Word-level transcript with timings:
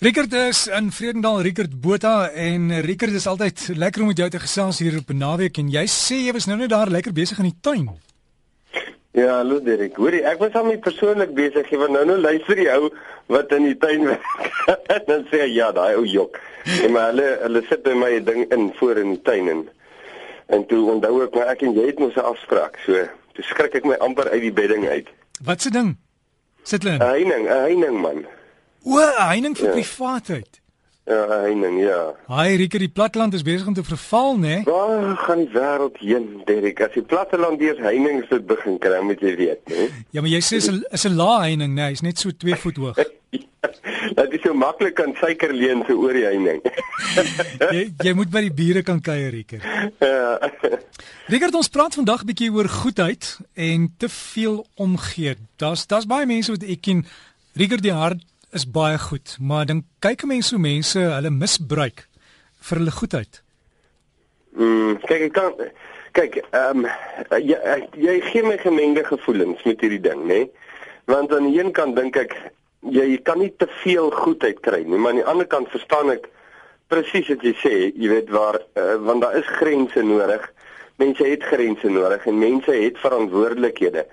Rickert 0.00 0.32
is 0.32 0.66
in 0.66 0.86
Vredendal 0.96 1.42
Rickert 1.42 1.80
Botha 1.80 2.30
en 2.32 2.70
Rickert 2.80 3.12
is 3.12 3.26
altyd 3.26 3.66
lekker 3.76 4.00
om 4.00 4.06
met 4.08 4.16
jou 4.16 4.28
te 4.32 4.38
gesels 4.40 4.78
hier 4.80 4.94
op 4.96 5.10
naweek 5.12 5.58
en 5.60 5.68
jy 5.68 5.82
sê 5.92 6.16
jy 6.24 6.32
was 6.32 6.46
nou 6.48 6.56
net 6.56 6.70
daar 6.72 6.88
lekker 6.88 7.12
besig 7.12 7.42
in 7.42 7.50
die 7.50 7.58
tuin. 7.60 7.90
Ja, 9.12 9.34
hallo 9.42 9.58
Derek. 9.60 10.00
Hoorie, 10.00 10.22
ek 10.24 10.40
was 10.40 10.56
al 10.56 10.64
my 10.70 10.78
persoonlik 10.80 11.34
besig, 11.36 11.68
jy 11.68 11.82
want 11.82 11.92
nou 11.92 12.06
nou 12.08 12.16
luister 12.16 12.64
jy 12.64 12.78
ou 12.80 12.88
wat 13.36 13.52
in 13.58 13.68
die 13.68 13.76
tuin 13.84 14.08
werk. 14.08 14.48
dan 15.12 15.28
sê 15.28 15.42
hy 15.44 15.50
ja, 15.58 15.68
daai 15.76 15.92
ou 16.00 16.08
jok. 16.08 16.40
En 16.80 16.96
maar 16.96 17.12
hulle 17.12 17.28
hulle 17.44 17.64
sit 17.68 17.84
by 17.84 18.00
my 18.00 18.10
ding 18.32 18.48
in 18.48 18.70
voor 18.80 19.04
in 19.04 19.18
die 19.18 19.22
tuin 19.28 19.52
en 19.52 19.64
en 20.56 20.68
toe 20.72 20.82
onthou 20.96 21.14
ek 21.28 21.36
maar 21.36 21.52
ek 21.58 21.68
en 21.68 21.76
jy 21.76 21.90
het 21.92 22.00
mos 22.00 22.16
'n 22.16 22.24
afspraak. 22.32 22.80
So, 22.88 23.04
toe 23.36 23.48
skrik 23.52 23.76
ek 23.76 23.84
my 23.84 24.00
amper 24.00 24.32
uit 24.32 24.48
die 24.48 24.56
bedding 24.64 24.88
uit. 24.88 25.12
Wat 25.44 25.60
se 25.60 25.68
ding? 25.68 25.98
Sit 26.64 26.88
hulle 26.88 26.96
in? 26.96 27.00
'n 27.04 27.10
Heining, 27.12 27.44
'n 27.52 27.64
heining 27.68 28.00
man. 28.00 28.24
O, 28.82 28.98
heining 29.18 29.56
vir 29.56 29.66
ja. 29.66 29.72
privaatheid. 29.72 30.60
Ja, 31.10 31.24
heining, 31.42 31.80
ja. 31.82 32.12
Haai, 32.30 32.56
Rieker, 32.60 32.78
die 32.78 32.92
platteland 32.92 33.34
is 33.34 33.42
besig 33.42 33.66
om 33.66 33.74
te 33.74 33.82
verval, 33.82 34.36
né? 34.38 34.60
Nee? 34.60 34.66
Waar 34.68 35.16
gaan 35.24 35.40
die 35.42 35.48
wêreld 35.50 35.96
heen, 35.98 36.28
Derek? 36.46 36.82
As 36.84 36.94
die 36.94 37.02
platteland 37.02 37.58
deur 37.58 37.80
heinings 37.82 38.28
dit 38.30 38.46
begin 38.46 38.78
kry, 38.78 39.00
moet 39.02 39.24
jy 39.24 39.32
weet, 39.40 39.64
né? 39.72 39.88
Ja, 40.14 40.22
maar 40.22 40.30
jy 40.30 40.42
sê 40.44 40.60
is 40.60 40.68
'n 40.70 40.84
is 40.92 41.06
'n 41.08 41.16
lae 41.16 41.40
heining, 41.48 41.74
né? 41.74 41.82
Nee, 41.88 41.92
is 41.98 42.04
net 42.06 42.18
so 42.18 42.30
2 42.30 42.56
voet 42.56 42.76
hoog. 42.76 42.96
Dat 44.14 44.32
is 44.32 44.40
so 44.42 44.54
maklik 44.54 44.94
kan 44.94 45.12
suiker 45.14 45.52
leen 45.52 45.82
so 45.86 45.92
oor 45.92 46.12
die 46.12 46.24
heining. 46.24 46.62
jy 47.76 47.92
jy 47.98 48.12
moet 48.14 48.30
by 48.30 48.40
die 48.40 48.54
bure 48.54 48.82
kan 48.82 49.00
kuier, 49.00 49.30
Rieker. 49.30 49.60
Ja. 49.98 50.38
Rieker, 51.26 51.52
ons 51.54 51.68
praat 51.68 51.94
vandag 51.94 52.22
'n 52.22 52.26
bietjie 52.26 52.52
oor 52.52 52.68
goedheid 52.68 53.38
en 53.54 53.94
te 53.98 54.08
veel 54.08 54.66
omgee. 54.76 55.36
Daar's 55.56 55.86
daar's 55.86 56.06
baie 56.06 56.26
mense 56.26 56.52
wat 56.52 56.62
ek 56.62 56.80
ken 56.80 57.06
Rieker 57.54 57.80
die 57.80 57.92
hart 57.92 58.22
is 58.52 58.66
baie 58.66 58.98
goed, 58.98 59.36
maar 59.40 59.66
dan 59.66 59.84
kyk 60.02 60.24
mense 60.26 60.54
hoe 60.54 60.62
mense 60.62 60.98
hulle 60.98 61.30
misbruik 61.30 62.06
vir 62.68 62.80
hulle 62.80 62.94
goedheid. 62.94 63.42
Mm, 64.56 64.98
kyk 65.06 65.28
ek 65.28 65.34
kan 65.36 65.52
kyk 66.18 66.40
ehm 66.50 66.84
um, 66.84 66.88
jy, 67.38 67.58
jy 67.94 68.16
gee 68.30 68.42
my 68.42 68.56
gemengde 68.58 69.04
gevoelens 69.06 69.62
met 69.66 69.82
hierdie 69.84 70.02
ding, 70.02 70.24
nê? 70.26 70.40
Want 71.10 71.32
aan 71.34 71.46
die 71.50 71.60
een 71.60 71.70
kant 71.76 71.94
dink 71.98 72.18
ek 72.18 72.34
jy 72.90 73.20
kan 73.22 73.38
nie 73.38 73.52
te 73.60 73.68
veel 73.82 74.10
goedheid 74.10 74.58
kry 74.64 74.82
nie, 74.82 74.98
maar 74.98 75.14
aan 75.14 75.20
die 75.22 75.28
ander 75.34 75.46
kant 75.50 75.70
verstaan 75.70 76.10
ek 76.16 76.26
presies 76.90 77.28
wat 77.30 77.44
jy 77.46 77.54
sê, 77.60 77.74
jy 77.94 78.10
weet 78.10 78.32
waar 78.34 78.58
uh, 78.58 78.96
want 79.06 79.22
daar 79.22 79.38
is 79.38 79.54
grense 79.60 80.02
nodig. 80.02 80.42
Mense 81.00 81.24
het 81.24 81.46
grense 81.46 81.88
nodig 81.88 82.26
en 82.28 82.42
mense 82.42 82.74
het 82.74 82.98
verantwoordelikhede. 83.00 84.04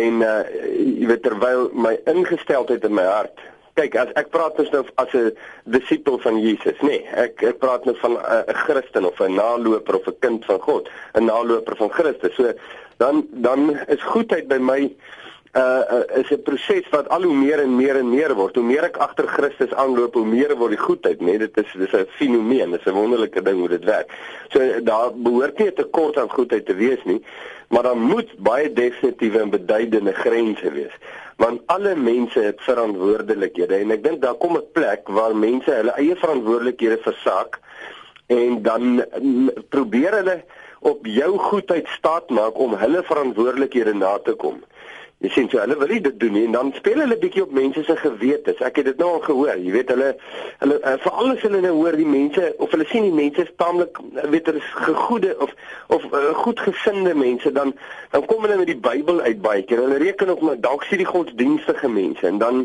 En 0.00 0.20
uh 0.26 0.34
jy 0.80 1.06
weet 1.08 1.22
terwyl 1.24 1.70
my 1.74 1.94
ingesteldheid 2.10 2.84
in 2.86 2.94
my 2.98 3.06
hart 3.06 3.38
kyk 3.74 3.96
as 3.96 4.12
ek 4.20 4.30
praat 4.34 4.56
dus 4.56 4.70
nou 4.70 4.84
as 4.94 5.12
'n 5.14 5.36
disipel 5.64 6.18
van 6.18 6.40
Jesus, 6.40 6.78
nê. 6.80 6.88
Nee, 6.88 7.06
ek 7.14 7.42
ek 7.42 7.58
praat 7.58 7.84
nou 7.84 7.96
van 8.02 8.18
'n 8.18 8.54
Christen 8.64 9.04
of 9.04 9.20
'n 9.20 9.34
naloper 9.34 9.94
of 9.94 10.06
'n 10.06 10.18
kind 10.20 10.44
van 10.44 10.60
God, 10.60 10.90
'n 11.14 11.24
naloper 11.24 11.76
van 11.76 11.90
Christus. 11.90 12.34
So 12.34 12.52
dan 12.96 13.26
dan 13.30 13.78
is 13.88 14.02
goedheid 14.02 14.48
by 14.48 14.58
my 14.58 14.92
uh, 15.52 15.82
uh 15.90 16.18
is 16.20 16.30
'n 16.30 16.42
proses 16.42 16.88
wat 16.90 17.08
al 17.08 17.22
hoe 17.22 17.34
meer 17.34 17.60
en 17.60 17.76
meer 17.76 17.96
en 17.96 18.10
meer 18.10 18.34
word. 18.34 18.54
Hoe 18.54 18.64
meer 18.64 18.84
ek 18.84 18.96
agter 18.96 19.26
Christus 19.26 19.74
aanloop, 19.74 20.14
hoe 20.14 20.26
meer 20.26 20.56
word 20.56 20.70
die 20.70 20.84
goedheid, 20.84 21.20
nê. 21.20 21.24
Nee, 21.24 21.38
dit 21.38 21.56
is 21.56 21.72
dis 21.72 21.92
'n 21.92 22.06
fenomeen, 22.18 22.70
dis 22.70 22.86
'n 22.86 22.94
wonderlike 22.94 23.42
ding 23.42 23.58
hoe 23.58 23.68
dit 23.68 23.84
werk. 23.84 24.10
So 24.50 24.58
daar 24.82 25.10
behoort 25.14 25.58
nie 25.58 25.68
'n 25.68 25.74
tekort 25.74 26.18
aan 26.18 26.30
goedheid 26.30 26.66
te 26.66 26.74
wees 26.74 27.02
nie, 27.04 27.22
maar 27.68 27.82
daar 27.82 27.96
moet 27.96 28.30
baie 28.38 28.72
definitiewe 28.72 29.38
en 29.40 29.50
beduidende 29.50 30.12
grense 30.12 30.70
wees 30.70 30.94
want 31.40 31.60
alle 31.72 31.94
mense 31.96 32.40
het 32.44 32.60
verantwoordelikhede 32.66 33.78
en 33.80 33.94
ek 33.96 34.02
dink 34.04 34.22
daar 34.22 34.36
kom 34.42 34.56
'n 34.58 34.66
plek 34.76 35.08
waar 35.08 35.36
mense 35.36 35.72
hulle 35.72 35.94
eie 35.96 36.16
verantwoordelikhede 36.22 36.98
versak 37.06 37.60
en 38.26 38.62
dan 38.62 39.04
probeer 39.68 40.16
hulle 40.20 40.36
op 40.80 41.06
jou 41.06 41.38
goedheid 41.38 41.88
staat 41.96 42.30
maak 42.30 42.58
om 42.58 42.74
hulle 42.82 43.02
verantwoordelikhede 43.04 43.94
na 43.94 44.18
te 44.18 44.32
kom. 44.32 44.60
Jy 45.20 45.28
sien 45.34 45.48
so 45.52 45.58
hulle 45.60 45.76
wil 45.76 45.90
nie 45.92 46.00
dit 46.00 46.14
doen 46.20 46.32
nie 46.32 46.42
en 46.48 46.54
dan 46.56 46.70
speel 46.72 47.02
hulle 47.02 47.16
bietjie 47.20 47.42
op 47.44 47.50
mense 47.52 47.82
se 47.84 47.96
gewete. 48.00 48.54
Ek 48.64 48.78
het 48.80 48.86
dit 48.88 49.00
nou 49.02 49.10
al 49.18 49.24
gehoor. 49.26 49.58
Jy 49.60 49.72
weet 49.74 49.90
hulle 49.92 50.14
hulle 50.62 50.78
uh, 50.80 50.94
veral 51.02 51.34
as 51.34 51.42
hulle 51.44 51.58
nou 51.60 51.72
hoor 51.76 51.98
die 52.00 52.06
mense 52.08 52.46
of 52.56 52.72
hulle 52.72 52.86
sien 52.88 53.04
die 53.04 53.16
mense 53.18 53.44
is 53.44 53.50
taamlik 53.60 53.98
weet 54.32 54.48
hulle 54.48 54.62
is 54.62 54.70
gegoede 54.86 55.34
of 55.44 55.52
of 55.92 56.06
uh, 56.08 56.30
goedgesinde 56.38 57.12
mense 57.14 57.52
dan 57.52 57.74
dan 58.14 58.24
kom 58.30 58.46
hulle 58.46 58.56
met 58.62 58.70
die 58.72 58.78
Bybel 58.86 59.20
uit 59.26 59.42
baie 59.44 59.66
keer. 59.68 59.82
Hulle 59.84 59.98
reken 60.00 60.32
op 60.32 60.40
maar 60.46 60.56
dalk 60.60 60.86
sien 60.88 61.02
die 61.02 61.10
godsdienstige 61.10 61.90
mense 61.92 62.24
en 62.26 62.40
dan 62.40 62.62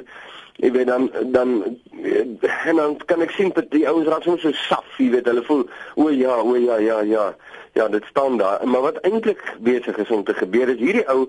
jy 0.63 0.71
weet 0.71 0.87
dan 0.87 1.09
dan 1.35 1.57
en 1.99 2.79
dan 2.79 2.95
kan 3.03 3.25
ek 3.25 3.35
sien 3.35 3.51
dat 3.57 3.67
die 3.75 3.83
ouens 3.89 4.07
raak 4.07 4.23
soms 4.23 4.47
so 4.47 4.55
saf, 4.63 4.87
jy 4.95 5.09
weet 5.17 5.27
hulle 5.27 5.43
voel 5.43 5.65
o 5.99 6.07
ja, 6.07 6.39
o 6.39 6.55
ja, 6.55 6.79
ja, 6.79 7.01
ja. 7.03 7.27
Ja, 7.75 7.89
dit 7.91 8.05
staan 8.07 8.37
daar. 8.39 8.63
Maar 8.63 8.81
wat 8.81 9.01
eintlik 9.03 9.41
besig 9.59 9.97
is 9.99 10.11
om 10.11 10.23
te 10.23 10.33
gebeur 10.33 10.69
is 10.71 10.79
hierdie 10.79 11.03
ou 11.11 11.27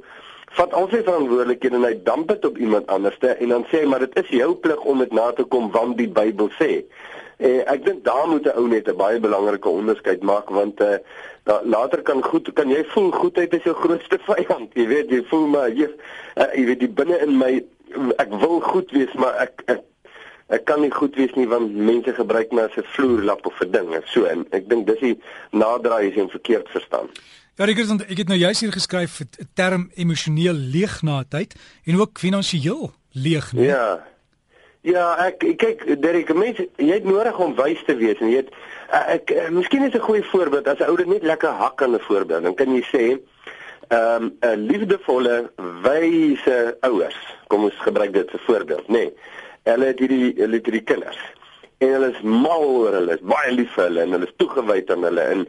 vat 0.54 0.72
al 0.72 0.88
sy 0.88 1.02
verantwoordelikhede 1.02 1.76
en 1.76 1.84
hy 1.84 1.94
damp 2.06 2.28
dit 2.28 2.44
op 2.44 2.58
iemand 2.58 2.86
anderste 2.92 3.34
en 3.34 3.48
dan 3.48 3.64
sê 3.70 3.82
hy 3.82 3.90
maar 3.90 4.04
dit 4.04 4.18
is 4.22 4.28
jou 4.38 4.54
plig 4.54 4.84
om 4.84 4.98
dit 5.02 5.12
na 5.12 5.30
te 5.32 5.44
kom 5.44 5.70
want 5.74 5.98
die 5.98 6.08
Bybel 6.08 6.50
sê. 6.60 6.84
Eh 7.38 7.60
ek 7.68 7.84
dink 7.84 8.04
daar 8.04 8.28
moet 8.28 8.46
'n 8.46 8.56
ou 8.56 8.68
net 8.68 8.88
'n 8.88 8.96
baie 8.96 9.20
belangrike 9.20 9.68
onderskeid 9.68 10.22
maak 10.22 10.50
want 10.50 10.80
eh 10.80 10.98
uh, 11.46 11.60
later 11.62 12.02
kan 12.02 12.22
goed 12.22 12.52
kan 12.54 12.68
jy 12.70 12.84
voel 12.84 13.10
goedheid 13.10 13.54
is 13.54 13.62
jou 13.62 13.74
grootste 13.74 14.18
vyand. 14.18 14.70
Jy 14.74 14.86
weet 14.86 15.10
jy 15.10 15.22
voel 15.28 15.46
maar 15.46 15.68
jy 15.68 15.90
uh, 16.36 16.54
jy 16.54 16.64
weet 16.64 16.80
die 16.80 16.88
binne 16.88 17.18
in 17.18 17.36
my 17.38 17.64
ek 18.18 18.30
wil 18.40 18.60
goed 18.60 18.90
wees 18.90 19.12
maar 19.14 19.34
ek 19.38 19.62
ek 19.66 19.82
ek 20.48 20.64
kan 20.64 20.80
nie 20.80 20.90
goed 20.90 21.16
wees 21.16 21.34
nie 21.34 21.48
want 21.48 21.74
mense 21.74 22.12
gebruik 22.14 22.52
my 22.52 22.62
as 22.62 22.76
'n 22.76 22.86
vloerlap 22.94 23.46
of 23.46 23.60
'n 23.60 23.70
ding 23.70 23.94
so 24.06 24.24
en 24.24 24.46
ek 24.52 24.68
dink 24.68 24.86
dis 24.86 25.00
die 25.00 25.18
naderdraai 25.50 26.10
is 26.10 26.16
en 26.16 26.30
verkeerd 26.30 26.68
verstaan. 26.68 27.08
Ja, 27.56 27.64
ek 27.64 27.78
het 27.80 28.02
ek 28.04 28.18
het 28.20 28.28
nou 28.28 28.36
juist 28.36 28.60
hier 28.60 28.72
geskryf 28.72 29.20
'n 29.20 29.48
term 29.54 29.90
emosioneel 29.94 30.52
leeg 30.52 31.02
na 31.02 31.24
tyd 31.28 31.54
en 31.84 32.00
ook 32.00 32.18
finansiëel 32.18 32.92
leeg, 33.12 33.52
nee. 33.52 33.66
Ja. 33.66 34.04
Ja, 34.80 35.16
ek 35.26 35.38
kyk 35.56 36.02
Derek, 36.02 36.34
mense, 36.34 36.68
jy 36.76 36.92
het 36.92 37.04
nodig 37.04 37.38
om 37.38 37.54
wys 37.56 37.80
te 37.86 37.96
wees 37.96 38.20
en 38.20 38.28
jy 38.28 38.36
het 38.36 38.50
ek, 38.90 39.08
ek 39.08 39.30
eh, 39.30 39.48
miskien 39.50 39.82
is 39.82 39.94
'n 39.94 40.04
goeie 40.04 40.22
voorbeeld 40.22 40.68
as 40.68 40.78
'n 40.78 40.88
ou 40.88 40.96
dit 40.96 41.06
net 41.06 41.22
lekker 41.22 41.48
hak 41.48 41.82
aan 41.82 41.94
'n 41.94 42.00
voorbeeld. 42.00 42.42
Dan 42.42 42.54
kan 42.54 42.74
jy 42.74 42.84
sê 42.92 43.18
ehm 43.88 44.22
um, 44.22 44.36
'n 44.42 44.66
liefdevolle, 44.66 45.50
wyse 45.82 46.76
ouers. 46.80 47.16
Kom 47.46 47.64
ons 47.64 47.78
gebruik 47.78 48.12
dit 48.12 48.30
vir 48.30 48.40
voorbeeld, 48.46 48.88
nê. 48.88 48.92
Nee, 48.92 49.12
hulle 49.62 49.84
het 49.84 49.98
hierdie 49.98 50.34
hulle 50.36 50.56
het 50.56 50.66
hierdie 50.66 50.84
kinders 50.84 51.18
en 51.78 51.92
hulle 51.92 52.10
is 52.10 52.22
mal 52.22 52.64
oor 52.64 52.94
hulle, 52.96 53.16
is 53.18 53.24
baie 53.32 53.52
lief 53.52 53.72
vir 53.76 53.88
hulle 53.88 54.04
en 54.06 54.16
hulle 54.16 54.28
is 54.28 54.36
toegewyd 54.40 54.90
aan 54.94 55.04
hulle 55.04 55.24
en 55.34 55.42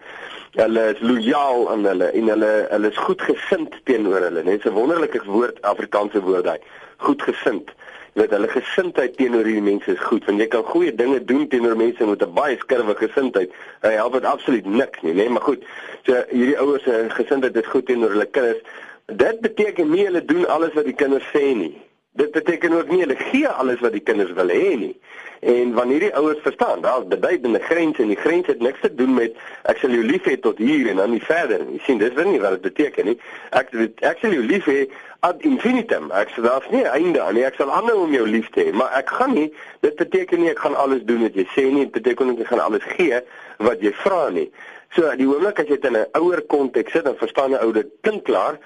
hulle 0.57 0.83
is 0.93 1.03
lojaal 1.05 1.67
aan 1.71 1.85
hulle 1.87 2.09
en 2.19 2.31
hulle 2.33 2.51
hulle 2.71 2.91
is 2.91 3.01
goedgesind 3.05 3.77
teenoor 3.89 4.25
hulle. 4.27 4.43
Net 4.43 4.65
'n 4.65 4.75
wonderlike 4.75 5.21
woord 5.25 5.61
Afrikaanse 5.61 6.21
woord 6.21 6.43
daai. 6.49 6.59
Goedgesind. 6.97 7.71
Jy 8.17 8.23
weet 8.23 8.31
hulle 8.33 8.47
gesindheid 8.49 9.17
teenoor 9.17 9.45
hierdie 9.45 9.61
mense 9.61 9.91
is 9.91 10.03
goed. 10.09 10.25
Want 10.25 10.39
jy 10.41 10.47
kan 10.47 10.63
goeie 10.63 10.95
dinge 10.95 11.19
doen 11.23 11.47
teenoor 11.47 11.77
mense 11.77 12.05
met 12.05 12.23
'n 12.23 12.33
baie 12.33 12.57
skerwe 12.57 12.95
gesindheid. 12.95 13.51
Hy 13.81 13.93
help 13.93 14.13
dit 14.13 14.25
absoluut 14.25 14.65
niks 14.65 15.01
nie, 15.01 15.13
nee, 15.13 15.29
maar 15.29 15.41
goed. 15.41 15.63
So 16.03 16.13
hierdie 16.29 16.59
ouers 16.59 16.83
se 16.83 17.05
gesindheid 17.09 17.55
is 17.55 17.67
goed 17.71 17.85
teenoor 17.85 18.09
hulle 18.09 18.25
kinders. 18.25 18.61
Dit 19.05 19.39
beteken 19.39 19.91
nie 19.91 20.05
hulle 20.05 20.25
doen 20.25 20.47
alles 20.47 20.73
wat 20.73 20.85
die 20.85 20.95
kinders 20.95 21.27
sê 21.31 21.55
nie. 21.55 21.81
Dit 22.13 22.31
beteken 22.31 22.73
ook 22.73 22.89
nie 22.89 22.99
hulle 22.99 23.15
gee 23.15 23.47
alles 23.47 23.79
wat 23.79 23.91
die 23.91 24.03
kinders 24.03 24.33
wil 24.33 24.49
hê 24.49 24.75
nie. 24.75 24.95
En 25.39 25.73
wanneer 25.73 25.99
die 25.99 26.15
ouers 26.15 26.39
verstaan, 26.41 26.81
daar's 26.81 27.07
beduidende 27.07 27.59
grense 27.59 28.01
en 28.01 28.07
die 28.07 28.17
grens 28.17 28.47
het 28.47 28.59
niks 28.59 28.79
te 28.81 28.95
doen 28.95 29.13
met 29.13 29.35
ek 29.69 29.77
sal 29.77 29.93
jou 29.93 30.03
lief 30.03 30.25
hê 30.25 30.37
tot 30.41 30.57
hier 30.57 30.89
en 30.89 31.01
dan 31.01 31.11
nie 31.13 31.21
verder 31.21 31.61
nie. 31.65 31.79
sien, 31.85 31.97
dis 31.97 32.13
nie 32.25 32.39
wat 32.41 32.57
dit 32.57 32.61
beteken 32.61 33.05
nie. 33.05 33.17
Ek 33.49 33.69
ek 34.01 34.17
sal 34.21 34.33
jou 34.33 34.43
lief 34.43 34.65
hê 34.65 34.87
ad 35.19 35.41
infinitum. 35.45 36.09
Ek 36.11 36.33
sê 36.33 36.41
daar's 36.41 36.69
nie 36.71 36.81
'n 36.83 36.93
einde 36.93 37.21
aan 37.21 37.33
nie. 37.33 37.45
Ek 37.45 37.55
sal 37.55 37.71
aanhou 37.71 38.03
om 38.05 38.13
jou 38.13 38.27
lief 38.27 38.49
te 38.49 38.65
hê, 38.65 38.73
maar 38.73 38.91
ek 38.97 39.09
gaan 39.09 39.33
nie 39.33 39.53
dit 39.81 39.95
beteken 39.95 40.39
nie 40.39 40.49
ek 40.49 40.59
gaan 40.59 40.75
alles 40.75 41.03
doen 41.03 41.21
wat 41.21 41.35
jy 41.35 41.47
sê 41.55 41.71
nie. 41.71 41.85
Dit 41.85 41.91
beteken 41.91 42.27
nie 42.27 42.41
ek 42.41 42.47
gaan 42.47 42.59
alles 42.59 42.83
gee 42.97 43.21
wat 43.57 43.81
jy 43.81 43.93
vra 43.93 44.29
nie. 44.29 44.51
So 44.95 45.15
die 45.15 45.27
oomblik 45.27 45.59
as 45.59 45.67
jy 45.67 45.77
dit 45.77 45.85
in 45.85 45.97
'n 45.97 46.07
ouer 46.13 46.41
konteks 46.41 46.91
sit, 46.91 47.03
dan 47.03 47.15
verstaan 47.15 47.51
'n 47.51 47.63
ou 47.63 47.71
dit 47.71 47.87
klink 48.01 48.23
klaar 48.23 48.57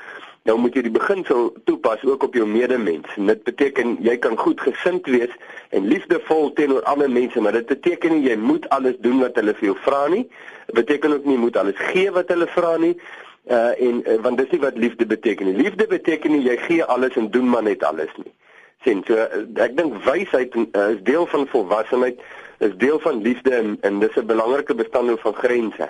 nou 0.50 0.58
moet 0.58 0.76
jy 0.76 0.84
die 0.88 0.94
beginsel 0.94 1.52
toepas 1.70 2.04
ook 2.08 2.24
op 2.24 2.38
jou 2.38 2.48
medemens. 2.50 3.08
En 3.16 3.30
dit 3.30 3.44
beteken 3.44 3.98
jy 4.02 4.18
kan 4.18 4.38
goed 4.38 4.62
gesind 4.62 5.06
wees 5.06 5.34
en 5.70 5.88
liefdevol 5.88 6.54
teenoor 6.58 6.84
ander 6.90 7.12
mense, 7.12 7.42
maar 7.42 7.58
dit 7.60 7.66
beteken 7.70 8.18
nie 8.18 8.30
jy 8.30 8.38
moet 8.42 8.70
alles 8.70 8.98
doen 9.06 9.20
wat 9.22 9.38
hulle 9.38 9.54
vir 9.60 9.72
jou 9.72 9.78
vra 9.86 10.06
nie. 10.14 10.24
Dit 10.66 10.76
beteken 10.84 11.18
ook 11.18 11.26
nie 11.26 11.38
jy 11.38 11.44
moet 11.46 11.58
alles 11.62 11.84
gee 11.92 12.12
wat 12.12 12.34
hulle 12.34 12.50
vra 12.58 12.78
nie. 12.78 12.96
Uh 13.50 13.74
en 13.78 14.04
uh, 14.06 14.20
want 14.22 14.38
dis 14.38 14.54
nie 14.54 14.62
wat 14.62 14.78
liefde 14.78 15.06
beteken 15.06 15.50
nie. 15.50 15.58
Liefde 15.64 15.88
beteken 15.90 16.32
nie 16.32 16.46
jy 16.46 16.58
gee 16.68 16.86
alles 16.86 17.18
en 17.18 17.32
doen 17.32 17.50
maar 17.50 17.64
net 17.64 17.84
alles 17.84 18.14
nie. 18.22 18.34
sien. 18.86 19.04
So 19.08 19.18
ek 19.62 19.76
dink 19.78 19.98
wysheid 20.06 20.56
uh, 20.58 20.88
is 20.94 21.02
deel 21.08 21.28
van 21.32 21.48
volwassenheid, 21.52 22.22
is 22.62 22.78
deel 22.78 23.00
van 23.00 23.22
liefde 23.22 23.54
en, 23.56 23.78
en 23.82 24.00
dis 24.00 24.16
'n 24.16 24.26
belangrike 24.26 24.76
bestanddeel 24.76 25.18
van 25.18 25.34
grense. 25.34 25.90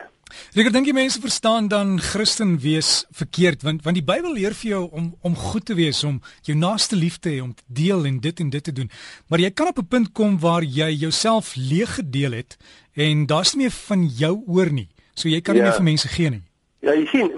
Ek 0.55 0.71
dink 0.71 0.87
die 0.87 0.95
mense 0.95 1.19
verstaan 1.19 1.67
dan 1.67 1.99
Christen 1.99 2.57
wees 2.59 3.05
verkeerd 3.11 3.63
want 3.67 3.83
want 3.83 3.95
die 3.95 4.05
Bybel 4.05 4.33
leer 4.33 4.55
vir 4.55 4.69
jou 4.69 4.83
om 4.91 5.15
om 5.21 5.35
goed 5.35 5.65
te 5.65 5.75
wees, 5.75 6.03
om 6.03 6.21
jou 6.47 6.57
naaste 6.57 6.95
lief 6.95 7.19
te 7.19 7.29
hê, 7.29 7.41
om 7.41 7.53
te 7.53 7.63
deel 7.67 8.05
en 8.05 8.19
dit 8.19 8.39
en 8.39 8.49
dit 8.49 8.63
te 8.63 8.71
doen. 8.71 8.89
Maar 9.27 9.39
jy 9.39 9.51
kan 9.51 9.67
op 9.67 9.77
'n 9.77 9.87
punt 9.87 10.11
kom 10.11 10.39
waar 10.39 10.63
jy 10.63 10.91
jouself 10.91 11.55
leeg 11.55 11.95
gedeel 11.95 12.31
het 12.31 12.57
en 12.95 13.25
daar's 13.25 13.53
nie 13.53 13.63
meer 13.63 13.75
van 13.87 14.07
jou 14.07 14.43
oor 14.47 14.71
nie. 14.71 14.87
So 15.13 15.29
jy 15.29 15.41
kan 15.41 15.55
nie 15.55 15.61
ja. 15.61 15.67
meer 15.67 15.77
vir 15.77 15.89
mense 15.91 16.07
gee 16.07 16.29
nie. 16.29 16.43
Ja, 16.79 16.93
jy 16.93 17.05
sien, 17.05 17.31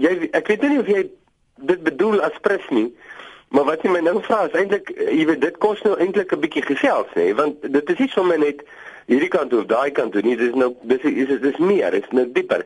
jy 0.00 0.28
ek 0.32 0.46
weet 0.46 0.62
nie 0.62 0.78
of 0.78 0.86
jy 0.86 1.10
dit 1.56 1.82
bedoel 1.82 2.22
as 2.22 2.38
pres 2.40 2.64
nie. 2.70 2.92
Maar 3.50 3.64
wat 3.64 3.82
jy 3.82 3.90
my 3.90 4.00
nou 4.06 4.20
vra 4.22 4.44
is 4.46 4.54
eintlik 4.54 4.92
jy 4.94 5.24
weet 5.26 5.40
dit 5.42 5.56
kos 5.58 5.82
nou 5.82 5.96
eintlik 5.98 6.32
'n 6.32 6.42
bietjie 6.44 6.62
gesels 6.62 7.10
nê 7.18 7.32
want 7.34 7.62
dit 7.62 7.90
is 7.90 7.98
nie 7.98 8.08
sommer 8.08 8.38
net 8.38 8.62
hierdie 9.10 9.32
kant 9.32 9.52
of 9.52 9.66
daai 9.66 9.90
kant 9.90 10.12
toe 10.12 10.22
nie 10.22 10.36
dis 10.38 10.54
nou 10.54 10.70
dis 10.82 11.02
is 11.02 11.26
dis 11.28 11.50
is 11.50 11.58
meer 11.58 11.94
is 11.94 12.06
nou 12.10 12.26
dieper. 12.32 12.62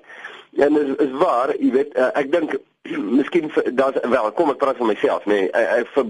En 0.57 0.77
is, 0.77 0.91
is 1.07 1.15
waar, 1.19 1.55
jy 1.59 1.71
weet 1.73 1.97
uh, 1.97 2.11
ek 2.21 2.29
dink 2.33 2.53
miskien 3.21 3.49
daar's 3.81 3.97
wel 4.13 4.31
kom 4.37 4.53
ek 4.53 4.61
praat 4.61 4.77
van 4.77 4.93
myself 4.93 5.25
nê 5.25 5.41
nee, 5.49 5.85
vir 5.95 6.05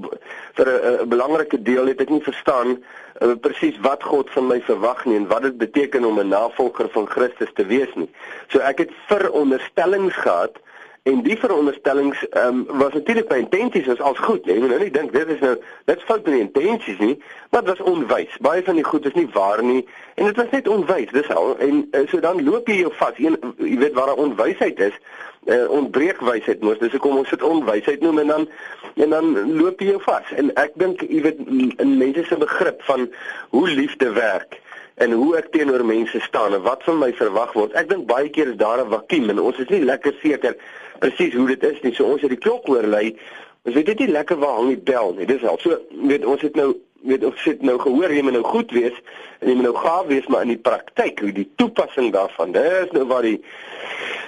vir 0.59 0.73
'n 0.75 1.09
belangrike 1.09 1.63
deel 1.63 1.87
het 1.87 2.03
ek 2.03 2.11
nie 2.11 2.25
verstaan 2.27 2.75
uh, 2.75 3.35
presies 3.47 3.79
wat 3.87 4.03
God 4.03 4.31
van 4.35 4.51
my 4.51 4.59
verwag 4.61 5.05
nie 5.07 5.17
en 5.23 5.31
wat 5.31 5.47
dit 5.47 5.59
beteken 5.59 6.05
om 6.05 6.19
'n 6.19 6.35
navolger 6.35 6.91
van 6.99 7.07
Christus 7.07 7.55
te 7.55 7.67
wees 7.67 7.95
nie. 7.95 8.11
So 8.51 8.59
ek 8.59 8.79
het 8.79 8.91
veronderstellings 9.07 10.19
gehad 10.27 10.59
En 11.05 11.23
die 11.23 11.37
veronderstellings 11.37 12.29
ehm 12.29 12.65
um, 12.71 12.79
was 12.79 12.93
natuurlik 12.93 13.27
by 13.29 13.37
intensies 13.43 13.87
was 13.87 14.01
als 14.01 14.19
goed, 14.19 14.47
nee, 14.47 14.59
nou 14.59 14.79
nie 14.81 14.91
dink 14.91 15.13
dit 15.13 15.29
is 15.35 15.43
nou 15.45 15.51
dit's 15.85 16.07
fout 16.09 16.23
met 16.25 16.33
die 16.33 16.41
intensies 16.41 16.99
nie, 16.99 17.19
maar 17.51 17.61
dit 17.67 17.77
was 17.77 17.91
onwys. 17.93 18.39
Baie 18.41 18.63
van 18.65 18.81
die 18.81 18.85
goed 18.85 19.05
is 19.11 19.13
nie 19.13 19.27
waar 19.35 19.61
nie 19.65 19.83
en 20.15 20.25
dit 20.25 20.41
was 20.41 20.49
net 20.51 20.69
onwys, 20.69 21.13
dis 21.13 21.29
al. 21.29 21.53
En 21.59 21.83
uh, 21.91 22.07
so 22.09 22.25
dan 22.25 22.41
loop 22.47 22.73
jy 22.73 22.79
jou 22.79 22.95
vas. 23.03 23.21
Een 23.21 23.37
jy 23.59 23.77
weet 23.85 24.01
waar 24.01 24.15
'n 24.15 24.25
onwysheid 24.25 24.81
is, 24.89 24.97
uh, 25.45 25.69
ontbreek 25.69 26.25
wysheid 26.25 26.65
mos. 26.65 26.81
Dis 26.81 26.97
hoekom 26.97 27.21
ons 27.21 27.37
dit 27.37 27.43
onwysheid 27.53 28.01
noem 28.01 28.25
en 28.25 28.33
dan 28.37 28.49
en 28.95 29.11
dan 29.11 29.57
loop 29.61 29.81
jy 29.81 29.93
jou 29.93 30.01
vas. 30.09 30.33
En 30.41 30.55
ek 30.57 30.73
dink 30.75 31.05
jy 31.05 31.21
weet 31.29 31.85
mense 31.85 32.25
se 32.25 32.37
begrip 32.49 32.81
van 32.89 33.11
hoe 33.51 33.69
liefde 33.69 34.13
werk 34.13 34.61
en 34.95 35.13
hoe 35.13 35.37
ek 35.37 35.51
teenoor 35.53 35.85
mense 35.85 36.21
staan 36.21 36.55
en 36.55 36.63
wat 36.63 36.85
van 36.87 36.99
my 36.99 37.11
verwag 37.19 37.53
word. 37.53 37.73
Ek 37.79 37.89
dink 37.91 38.07
baie 38.07 38.31
keer 38.31 38.53
is 38.53 38.57
daar 38.61 38.81
'n 38.85 38.91
vakuum 38.91 39.31
en 39.31 39.41
ons 39.41 39.59
is 39.59 39.69
nie 39.69 39.85
lekker 39.85 40.15
seker 40.23 40.57
presies 40.99 41.35
hoe 41.35 41.47
dit 41.47 41.63
is 41.63 41.81
nie. 41.83 41.95
So 41.95 42.05
ons 42.05 42.23
het 42.23 42.31
die 42.31 42.39
klok 42.39 42.69
oorlei. 42.69 43.17
Ons 43.65 43.75
weet 43.75 43.87
dit 43.87 43.99
nie 43.99 44.09
lekker 44.09 44.39
waar 44.39 44.57
hang 44.59 44.69
die 44.69 44.93
bel 44.93 45.15
nie. 45.15 45.27
Dis 45.27 45.45
al. 45.45 45.59
So 45.59 45.81
weet 45.91 46.25
ons 46.25 46.43
het 46.43 46.55
nou 46.55 46.75
weet 47.05 47.25
ons 47.25 47.43
sit 47.43 47.63
nou 47.63 47.79
gehoor 47.79 48.13
jy 48.13 48.23
moet 48.23 48.33
nou 48.33 48.45
goed 48.45 48.71
wees 48.73 48.97
en 49.41 49.49
jy 49.49 49.55
moet 49.55 49.65
nou 49.69 49.77
gaaf 49.77 50.07
wees 50.07 50.27
maar 50.27 50.43
in 50.43 50.55
die 50.55 50.63
praktyk 50.69 51.21
hoe 51.21 51.33
die 51.33 51.51
toepassing 51.57 52.13
daarvan. 52.13 52.53
Dis 52.53 52.91
nou 52.93 53.05
waar 53.05 53.23
die 53.23 53.41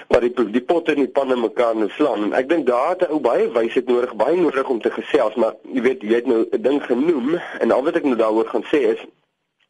waar 0.07 0.21
die 0.21 0.33
die 0.51 0.61
potte 0.61 0.93
in 0.95 1.03
die 1.03 1.11
panne 1.11 1.35
mekaar 1.35 1.75
nou 1.75 1.89
slaan. 1.95 2.23
En 2.23 2.33
ek 2.33 2.49
dink 2.49 2.67
daar 2.67 2.89
het 2.89 3.07
'n 3.07 3.11
ou 3.11 3.19
baie 3.19 3.51
wysheid 3.51 3.87
nodig, 3.87 4.15
baie 4.15 4.37
nodig 4.37 4.69
om 4.69 4.81
te 4.81 4.91
gesels, 4.91 5.35
maar 5.35 5.53
jy 5.73 5.81
weet 5.81 6.01
jy 6.01 6.15
het 6.15 6.27
nou 6.27 6.45
'n 6.51 6.61
ding 6.61 6.83
genoem 6.83 7.39
en 7.59 7.71
al 7.71 7.83
wat 7.83 7.95
ek 7.95 8.03
nou 8.03 8.15
daaroor 8.15 8.47
gaan 8.47 8.63
sê 8.63 8.79
is 8.93 9.05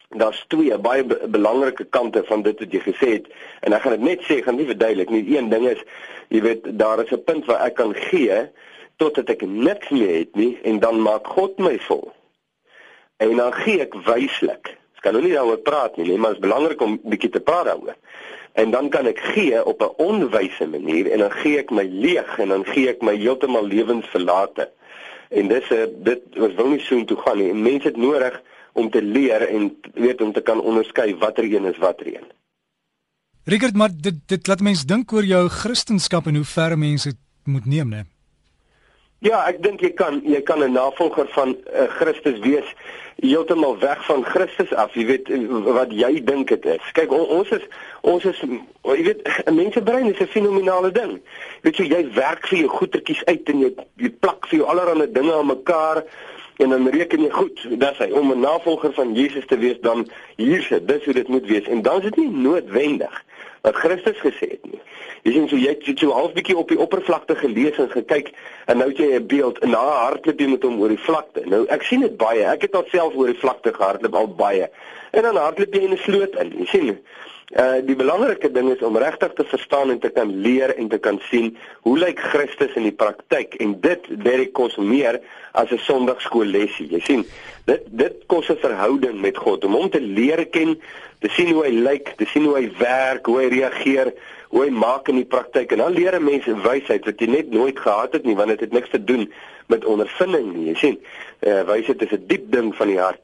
daar's 0.09 0.45
twee 0.47 0.77
baie 0.77 1.03
be 1.03 1.19
belangrike 1.27 1.83
kante 1.83 2.23
van 2.25 2.41
dit 2.41 2.59
wat 2.59 2.71
jy 2.71 2.79
gesê 2.79 3.09
het 3.17 3.27
en 3.61 3.73
ek 3.73 3.81
gaan 3.81 3.97
dit 3.97 4.05
net 4.07 4.23
sê, 4.23 4.39
gaan 4.43 4.55
nie 4.55 4.69
verduidelik 4.69 5.09
nie. 5.11 5.23
Een 5.35 5.49
ding 5.49 5.67
is, 5.67 5.81
jy 6.31 6.41
weet, 6.41 6.69
daar 6.79 7.03
is 7.03 7.11
'n 7.11 7.23
punt 7.23 7.45
waar 7.45 7.65
ek 7.65 7.75
kan 7.75 7.93
gee 7.93 8.47
totdat 8.97 9.29
ek 9.29 9.41
niks 9.41 9.89
meer 9.89 10.17
het 10.17 10.35
nie 10.35 10.57
en 10.63 10.79
dan 10.79 11.01
maak 11.01 11.27
God 11.27 11.57
my 11.57 11.77
vol. 11.79 12.11
En 13.17 13.35
dan 13.35 13.53
gee 13.53 13.81
ek 13.81 13.93
wyslik. 14.05 14.77
Ek 14.97 15.01
kan 15.01 15.13
nou 15.13 15.23
nie 15.23 15.33
daaroor 15.33 15.57
praat 15.57 15.97
nie, 15.97 16.07
nee, 16.07 16.17
maar 16.17 16.33
dit 16.33 16.41
is 16.41 16.47
belangrik 16.49 16.81
om 16.81 16.99
bietjie 17.03 17.29
te 17.29 17.39
praat 17.39 17.65
daaroor. 17.65 17.95
En 18.53 18.71
dan 18.71 18.89
kan 18.89 19.05
ek 19.05 19.19
gee 19.19 19.65
op 19.65 19.81
'n 19.81 19.93
onwyse 19.97 20.67
manier 20.67 21.11
en 21.11 21.19
dan 21.19 21.31
gee 21.31 21.57
ek 21.57 21.69
my 21.69 21.83
leeg 21.83 22.39
en 22.39 22.49
dan 22.49 22.65
gee 22.65 22.89
ek 22.89 23.01
my 23.01 23.15
heeltemal 23.15 23.65
lewensverlate. 23.65 24.69
En 25.29 25.47
dis 25.47 25.69
'n 25.69 25.93
dit 26.03 26.21
was 26.35 26.53
wil 26.53 26.67
nie 26.67 26.79
so 26.79 26.95
intoe 26.95 27.17
gaan 27.17 27.37
nie. 27.37 27.53
Mense 27.53 27.87
het 27.87 27.97
nodig 27.97 28.41
om 28.77 28.89
te 28.93 29.01
leer 29.01 29.47
en 29.49 29.71
weet 29.93 30.21
om 30.21 30.33
te 30.33 30.41
kan 30.41 30.61
onderskei 30.61 31.15
watter 31.21 31.43
een 31.43 31.65
is 31.65 31.79
watter 31.81 32.07
een. 32.13 32.27
Richard, 33.47 33.75
maar 33.75 33.89
dit 33.95 34.19
dit 34.27 34.47
laat 34.47 34.61
mense 34.61 34.85
dink 34.85 35.11
oor 35.11 35.25
jou 35.25 35.47
Christendom 35.49 36.29
en 36.31 36.35
hoe 36.35 36.45
ver 36.45 36.77
mense 36.77 37.13
moet 37.43 37.65
neem, 37.65 37.89
né? 37.89 38.03
Ja, 39.25 39.39
ek 39.49 39.63
dink 39.63 39.81
jy 39.81 39.93
kan 39.97 40.19
jy 40.21 40.41
kan 40.45 40.61
'n 40.61 40.75
navolger 40.77 41.25
van 41.33 41.55
uh, 41.55 41.87
Christus 41.97 42.37
wees 42.39 42.67
heeltemal 43.17 43.79
weg 43.79 44.05
van 44.05 44.23
Christus 44.23 44.73
af. 44.73 44.93
Jy 44.93 45.05
weet 45.05 45.29
wat 45.65 45.91
jy 45.91 46.21
dink 46.23 46.47
dit 46.53 46.65
is. 46.65 46.91
Kyk, 46.93 47.11
on, 47.11 47.25
ons 47.39 47.49
is 47.49 47.65
ons 48.01 48.25
is 48.25 48.37
jy 48.83 49.03
weet 49.09 49.25
'n 49.49 49.55
mens 49.55 49.73
se 49.73 49.81
brein 49.81 50.13
is 50.13 50.19
'n 50.19 50.27
fenominale 50.27 50.91
ding. 50.91 51.17
Weet 51.61 51.77
jy 51.77 51.87
jy 51.89 52.03
werk 52.13 52.47
vir 52.47 52.59
jou 52.59 52.69
goetertjies 52.69 53.25
uit 53.25 53.49
en 53.49 53.59
jy 53.59 53.71
jy 53.95 54.09
plak 54.09 54.45
vir 54.47 54.59
jou 54.59 54.67
allerlei 54.69 55.11
dinge 55.11 55.33
aan 55.33 55.49
mekaar 55.49 56.03
en 56.57 56.69
dan 56.69 56.89
reken 56.89 57.21
jy 57.21 57.29
goed 57.29 57.65
dat 57.79 57.97
hy 57.97 58.09
om 58.11 58.31
'n 58.31 58.39
navolger 58.39 58.93
van 58.93 59.13
Jesus 59.13 59.45
te 59.45 59.57
wees 59.57 59.77
dan 59.81 60.07
hier 60.35 60.61
sit. 60.61 60.87
Dis 60.87 61.05
hoe 61.05 61.13
dit 61.13 61.27
moet 61.27 61.45
wees. 61.45 61.67
En 61.67 61.81
dan 61.81 61.97
is 61.97 62.03
dit 62.03 62.15
nie 62.15 62.29
noodwendig 62.29 63.23
wat 63.61 63.75
Christus 63.75 64.17
gesê 64.17 64.49
het 64.49 64.65
nie. 64.65 64.81
Jy 65.23 65.31
sien 65.31 65.47
so 65.49 65.55
jy 65.55 65.75
het 65.79 65.99
so 65.99 66.11
half 66.11 66.33
bietjie 66.33 66.57
op 66.57 66.69
die 66.71 66.79
oppervlakte 66.79 67.35
gelees 67.35 67.77
en 67.77 67.89
gekyk 67.89 68.31
en 68.65 68.77
nou 68.77 68.89
het 68.89 68.97
jy 68.97 69.09
'n 69.15 69.27
beeld 69.27 69.59
en 69.59 69.69
na 69.69 69.83
hardloop 69.83 70.39
jy 70.39 70.47
met 70.47 70.63
hom 70.63 70.79
oor 70.81 70.89
die 70.89 71.05
vlakte. 71.07 71.41
Nou 71.45 71.65
ek 71.67 71.83
sien 71.83 72.01
dit 72.01 72.17
baie. 72.17 72.43
Ek 72.43 72.61
het 72.61 72.75
alself 72.75 73.15
oor 73.15 73.27
die 73.27 73.39
vlakte 73.39 73.73
gehardloop 73.73 74.15
al 74.15 74.27
baie. 74.27 74.69
En 75.11 75.21
dan 75.21 75.35
hardloop 75.35 75.73
jy 75.73 75.81
in 75.81 75.93
'n 75.93 75.97
sloot 75.97 76.35
in. 76.35 76.53
Jy 76.57 76.65
sien 76.65 76.99
Uh 77.55 77.77
die 77.79 77.95
belangrike 77.95 78.49
ding 78.51 78.67
is 78.73 78.81
om 78.83 78.97
regtig 78.99 79.31
te 79.37 79.43
verstaan 79.47 79.93
en 79.93 79.99
te 80.03 80.09
kan 80.11 80.33
leer 80.43 80.73
en 80.75 80.89
te 80.91 80.97
kan 80.99 81.15
sien 81.29 81.53
hoe 81.85 81.93
lyk 81.95 82.19
Christus 82.19 82.73
in 82.75 82.83
die 82.83 82.91
praktyk 82.91 83.53
en 83.63 83.77
dit 83.79 84.09
werk 84.25 84.51
kos 84.51 84.75
meer 84.75 85.21
as 85.53 85.71
'n 85.71 85.79
Sondagskoollesie. 85.79 86.89
Jy 86.91 86.99
sien, 86.99 87.23
dit 87.63 87.85
dit 87.87 88.17
kos 88.27 88.49
'n 88.49 88.59
verhouding 88.59 89.21
met 89.21 89.37
God 89.37 89.63
om 89.63 89.79
hom 89.79 89.89
te 89.89 90.01
leer 90.01 90.45
ken, 90.45 90.75
te 91.19 91.29
sien 91.29 91.53
hoe 91.53 91.63
hy 91.63 91.71
lyk, 91.71 92.17
te 92.17 92.25
sien 92.25 92.43
hoe 92.43 92.57
hy 92.57 92.69
werk, 92.77 93.25
hoe 93.25 93.39
hy 93.39 93.47
reageer, 93.47 94.13
hoe 94.49 94.63
hy 94.65 94.69
maak 94.69 95.07
in 95.07 95.15
die 95.15 95.31
praktyk 95.35 95.71
en 95.71 95.77
dan 95.77 95.93
leer 95.93 96.19
'n 96.19 96.23
mens 96.23 96.45
wysheid 96.45 97.05
wat 97.05 97.19
jy 97.19 97.27
net 97.27 97.49
nooit 97.49 97.79
gehad 97.79 98.11
het 98.11 98.25
nie 98.25 98.35
want 98.35 98.49
dit 98.49 98.59
het 98.59 98.73
niks 98.73 98.89
te 98.89 99.03
doen 99.03 99.31
met 99.67 99.85
ondervinding 99.85 100.53
nie. 100.53 100.67
Jy 100.67 100.75
sien, 100.75 100.99
uh 101.47 101.63
wysheid 101.63 102.01
is 102.01 102.11
'n 102.11 102.27
diep 102.27 102.51
ding 102.51 102.75
van 102.75 102.87
die 102.87 102.99
hart 102.99 103.23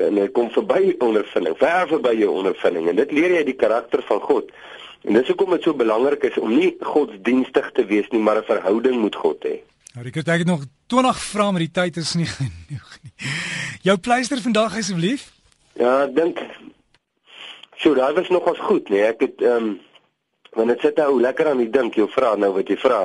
en 0.00 0.18
hy 0.20 0.28
kom 0.34 0.50
verby 0.50 0.94
ondervinding, 1.04 1.56
ver 1.58 1.88
verby 1.88 2.14
jou 2.18 2.30
ondervinding 2.40 2.88
en 2.88 2.96
dit 2.96 3.12
leer 3.12 3.38
jy 3.38 3.44
die 3.44 3.58
karakter 3.58 4.02
van 4.08 4.20
God. 4.20 4.50
En 5.06 5.14
dis 5.14 5.30
hoekom 5.30 5.54
dit 5.54 5.62
so 5.62 5.74
belangrik 5.78 6.24
is 6.26 6.38
om 6.38 6.50
nie 6.50 6.74
godsdienstig 6.82 7.70
te 7.72 7.84
wees 7.86 8.08
nie, 8.10 8.20
maar 8.20 8.38
'n 8.38 8.50
verhouding 8.50 9.02
met 9.02 9.14
God 9.14 9.44
hê. 9.44 9.58
Nou, 9.94 10.06
ek 10.06 10.14
het 10.14 10.46
nog 10.46 10.64
20 10.86 11.18
vrae, 11.18 11.50
maar 11.50 11.64
die 11.64 11.74
tyd 11.74 11.96
is 11.96 12.14
nie 12.14 12.26
genoeg 12.38 12.98
nie. 13.02 13.12
Jou 13.82 13.98
pleister 13.98 14.40
vandag 14.42 14.76
asseblief? 14.76 15.32
Ja, 15.74 16.04
ek 16.04 16.14
dink 16.14 16.40
so, 17.76 17.94
daai 17.94 18.14
was 18.14 18.28
nogals 18.28 18.58
goed, 18.58 18.88
nee. 18.88 19.02
Ek 19.02 19.20
het 19.20 19.42
ehm 19.42 19.56
um, 19.56 19.80
want 20.56 20.68
dit 20.68 20.80
sit 20.80 20.96
nou 20.96 21.20
lekker 21.20 21.46
aan 21.46 21.60
die 21.60 21.70
dink, 21.70 21.94
jou 21.94 22.08
vra 22.10 22.34
nou 22.36 22.52
wat 22.52 22.68
jy 22.68 22.76
vra. 22.76 23.04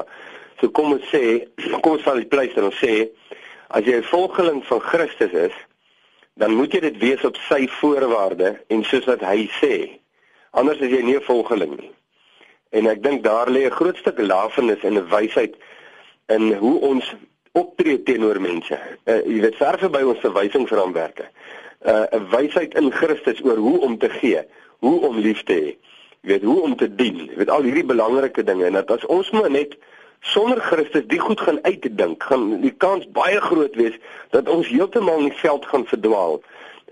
So 0.60 0.70
kom 0.70 0.96
ons 0.96 1.06
sê, 1.12 1.46
kom 1.84 1.98
ons 1.98 2.06
val 2.06 2.22
die 2.22 2.30
pleister 2.30 2.64
en 2.64 2.74
sê 2.80 3.10
as 3.70 3.86
jy 3.86 4.00
'n 4.00 4.10
volgeling 4.10 4.64
van 4.66 4.82
Christus 4.82 5.34
is, 5.34 5.56
dan 6.34 6.56
moet 6.56 6.74
jy 6.74 6.80
dit 6.80 6.98
wees 6.98 7.24
op 7.24 7.38
sy 7.50 7.68
voorwaarde 7.80 8.56
en 8.68 8.84
soos 8.84 9.06
wat 9.06 9.22
hy 9.22 9.50
sê. 9.60 9.76
Anders 10.52 10.82
is 10.86 10.92
jy 10.92 11.02
nie 11.02 11.18
'n 11.18 11.28
volgeling 11.28 11.78
nie. 11.80 11.92
En 12.72 12.88
ek 12.88 13.04
dink 13.04 13.24
daar 13.24 13.50
lê 13.50 13.66
'n 13.66 13.78
groot 13.80 13.98
stuk 13.98 14.20
lafenis 14.20 14.84
en 14.84 14.98
'n 14.98 15.10
wysheid 15.10 15.56
in 16.28 16.54
hoe 16.54 16.80
ons 16.80 17.16
optree 17.52 18.04
teenoor 18.04 18.42
mense. 18.42 18.80
Uh, 19.06 19.22
jy 19.26 19.42
weet 19.42 19.56
verfe 19.56 19.90
by 19.90 20.02
ons 20.02 20.20
verwysingsraamwerke. 20.20 21.26
'n 21.84 21.90
uh, 21.90 22.30
wysheid 22.32 22.74
in 22.74 22.92
Christus 22.92 23.44
oor 23.44 23.58
hoe 23.58 23.80
om 23.82 23.98
te 23.98 24.10
gee, 24.10 24.42
hoe 24.80 25.00
om 25.08 25.18
lief 25.18 25.44
te 25.44 25.54
hê. 25.54 25.76
Weet 26.22 26.44
hoe 26.44 26.62
om 26.62 26.76
te 26.76 26.96
dien. 26.96 27.32
Weet 27.36 27.50
al 27.50 27.62
hierdie 27.62 27.86
belangrike 27.86 28.44
dinge 28.44 28.66
en 28.66 28.74
dat 28.74 28.92
as 28.92 29.06
ons 29.06 29.30
maar 29.32 29.52
net 29.52 29.78
sonder 30.24 30.60
Christus 30.62 31.04
die 31.12 31.20
goed 31.20 31.42
gaan 31.44 31.60
uitdink, 31.68 32.24
gaan 32.24 32.62
die 32.64 32.74
kans 32.84 33.06
baie 33.12 33.42
groot 33.44 33.76
wees 33.76 33.96
dat 34.32 34.50
ons 34.50 34.68
heeltemal 34.72 35.20
in 35.20 35.32
die 35.32 35.40
veld 35.44 35.66
gaan 35.72 35.86
verdwaal 35.86 36.40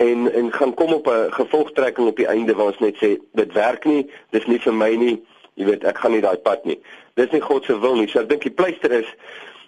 en 0.03 0.27
en 0.33 0.51
gaan 0.53 0.73
kom 0.73 0.93
op 0.93 1.07
'n 1.07 1.31
gevolgtrekking 1.31 2.07
op 2.07 2.17
die 2.17 2.27
einde 2.27 2.55
waar 2.55 2.71
ons 2.73 2.79
net 2.79 2.95
sê 2.95 3.19
dit 3.33 3.53
werk 3.53 3.85
nie, 3.85 4.09
dis 4.29 4.45
nie 4.45 4.59
vir 4.59 4.73
my 4.73 4.95
nie. 4.95 5.23
Jy 5.53 5.65
weet, 5.65 5.83
ek 5.83 5.97
gaan 5.97 6.11
nie 6.11 6.21
daai 6.21 6.37
pad 6.37 6.65
nie. 6.65 6.79
Dis 7.13 7.31
nie 7.31 7.41
God 7.41 7.65
se 7.65 7.79
wil 7.79 7.95
nie. 7.95 8.07
So 8.07 8.19
ek 8.19 8.29
dink 8.29 8.41
die 8.41 8.51
pleister 8.51 8.91
is 8.91 9.05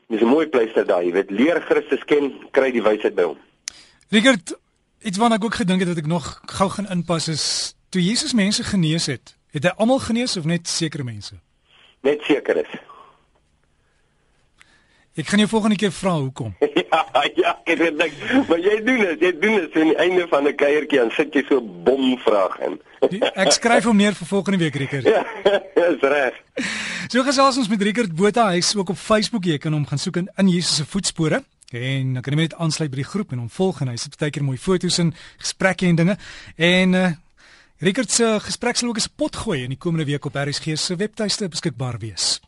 dis 0.08 0.22
'n 0.22 0.26
mooi 0.26 0.48
pleister 0.48 0.86
daai. 0.86 1.06
Jy 1.06 1.12
weet, 1.12 1.32
leer 1.32 1.62
Christus 1.62 2.04
ken, 2.04 2.34
kry 2.52 2.72
die 2.72 2.84
wysheid 2.84 3.16
by 3.16 3.24
hom. 3.24 3.38
Richard, 4.10 4.56
iets 5.02 5.18
wat 5.18 5.32
ek 5.32 5.44
ook 5.44 5.56
gedink 5.56 5.80
het 5.80 5.88
dat 5.88 5.98
ek 5.98 6.08
nog 6.08 6.42
gou 6.46 6.70
gaan 6.70 6.90
inpas 6.90 7.28
is 7.28 7.76
toe 7.90 8.02
Jesus 8.02 8.34
mense 8.34 8.64
genees 8.64 9.06
het. 9.06 9.36
Het 9.52 9.64
hy 9.64 9.72
almal 9.78 10.00
genees 10.00 10.38
of 10.38 10.46
net 10.46 10.68
sekere 10.68 11.04
mense? 11.04 11.36
Net 12.02 12.22
sekere. 12.22 12.66
Ek 15.14 15.28
gaan 15.30 15.44
jou 15.44 15.50
volgende 15.50 15.76
keer 15.78 15.92
vra 15.94 16.16
hoekom. 16.18 16.56
ja, 16.82 17.02
ja, 17.38 17.52
ek 17.66 17.78
het 17.78 17.98
dink, 18.00 18.22
maar 18.50 18.58
jy 18.58 18.80
doen 18.82 19.04
dit, 19.06 19.22
jy 19.22 19.32
doen 19.38 19.60
dit 19.60 19.76
aan 19.78 19.92
die 19.92 19.98
einde 20.02 20.28
van 20.32 20.48
'n 20.50 20.56
kuiertjie 20.58 21.02
en 21.04 21.12
sit 21.14 21.34
jy 21.38 21.44
so 21.50 21.62
bomvraag 21.62 22.56
in. 22.66 22.80
ek 23.36 23.52
skryf 23.54 23.86
hom 23.86 23.98
neer 23.98 24.18
vir 24.18 24.28
volgende 24.28 24.58
week, 24.58 24.76
Rickert. 24.76 25.06
ja, 25.14 25.22
dis 25.76 26.02
reg. 26.02 26.40
So 27.14 27.22
gesels 27.24 27.58
ons 27.62 27.70
met 27.70 27.82
Rickert 27.82 28.16
Botha, 28.16 28.50
hy's 28.56 28.74
ook 28.76 28.90
op 28.90 28.98
Facebook, 28.98 29.46
jy 29.46 29.58
kan 29.58 29.74
hom 29.74 29.86
gaan 29.86 30.02
soek 30.02 30.18
in, 30.18 30.30
in 30.38 30.50
Jesus 30.50 30.76
se 30.82 30.86
voetspore. 30.86 31.44
En 31.74 32.14
dan 32.14 32.22
kan 32.22 32.34
jy 32.34 32.40
net 32.40 32.56
aansluit 32.58 32.90
by 32.90 33.02
die 33.02 33.12
groep 33.12 33.34
en 33.34 33.46
hom 33.46 33.50
volg 33.50 33.82
en 33.82 33.90
hy 33.94 33.98
sit 33.98 34.18
baie 34.18 34.34
keer 34.34 34.46
mooi 34.46 34.58
foto's 34.58 34.98
en 35.02 35.14
gesprekke 35.42 35.86
en 35.86 35.96
dinge. 35.96 36.18
En 36.58 36.94
uh 36.94 37.12
Rickert 37.84 38.12
se 38.12 38.40
gesprek 38.40 38.78
sal 38.80 38.90
ook 38.90 38.98
'n 38.98 39.12
pot 39.16 39.36
gooi 39.36 39.64
in 39.64 39.70
die 39.70 39.78
komende 39.78 40.06
week 40.06 40.26
op 40.26 40.36
RSG 40.36 40.78
se 40.78 40.96
webtuiste 40.96 41.50
beskikbaar 41.50 42.00
wees. 42.00 42.40